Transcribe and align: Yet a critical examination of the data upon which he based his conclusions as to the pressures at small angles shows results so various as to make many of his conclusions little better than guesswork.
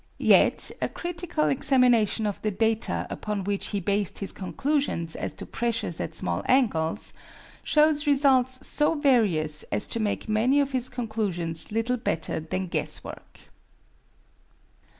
Yet 0.17 0.71
a 0.81 0.89
critical 0.89 1.47
examination 1.49 2.25
of 2.25 2.41
the 2.41 2.49
data 2.49 3.05
upon 3.11 3.43
which 3.43 3.67
he 3.67 3.79
based 3.79 4.17
his 4.17 4.31
conclusions 4.31 5.15
as 5.15 5.31
to 5.33 5.45
the 5.45 5.51
pressures 5.51 5.99
at 6.01 6.15
small 6.15 6.41
angles 6.47 7.13
shows 7.63 8.07
results 8.07 8.65
so 8.67 8.95
various 8.95 9.61
as 9.71 9.87
to 9.89 9.99
make 9.99 10.27
many 10.27 10.59
of 10.59 10.71
his 10.71 10.89
conclusions 10.89 11.71
little 11.71 11.97
better 11.97 12.39
than 12.39 12.65
guesswork. 12.65 13.41